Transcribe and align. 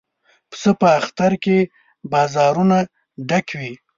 پسه 0.49 0.71
په 0.79 0.87
اختر 0.99 1.31
کې 1.43 1.57
بازارونه 2.11 2.77
ډکوي. 3.29 3.73